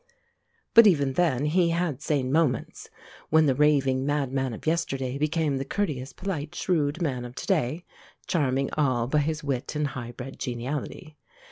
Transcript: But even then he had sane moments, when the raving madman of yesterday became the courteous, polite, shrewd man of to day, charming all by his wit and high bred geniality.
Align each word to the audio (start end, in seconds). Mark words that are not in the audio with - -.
But 0.73 0.87
even 0.87 1.13
then 1.13 1.45
he 1.45 1.69
had 1.69 2.01
sane 2.01 2.31
moments, 2.31 2.89
when 3.29 3.45
the 3.45 3.53
raving 3.53 4.03
madman 4.03 4.51
of 4.51 4.65
yesterday 4.65 5.19
became 5.19 5.57
the 5.57 5.63
courteous, 5.63 6.11
polite, 6.11 6.55
shrewd 6.55 7.03
man 7.03 7.23
of 7.23 7.35
to 7.35 7.45
day, 7.45 7.85
charming 8.25 8.71
all 8.75 9.05
by 9.05 9.19
his 9.19 9.43
wit 9.43 9.75
and 9.75 9.89
high 9.89 10.11
bred 10.13 10.39
geniality. 10.39 11.17